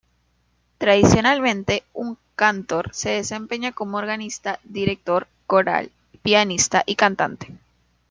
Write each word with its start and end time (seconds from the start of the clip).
Tradicionalmente 0.79 1.83
un 1.93 2.17
"Kantor" 2.35 2.89
se 2.91 3.11
desempeña 3.11 3.71
como 3.71 3.99
organista, 3.99 4.59
director 4.63 5.27
coral, 5.45 5.91
pianista 6.23 6.81
y 6.87 6.95
cantante. 6.95 7.55